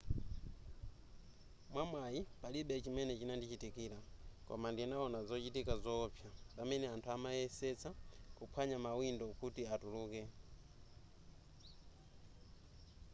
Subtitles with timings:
[1.71, 3.97] mwamwayi palibe chimene chinandichitikira
[4.47, 7.89] koma ndinawona zochitika zoopsa pamene anthu amayesetsa
[8.37, 10.23] kuphwanya mawindo kuti atuluke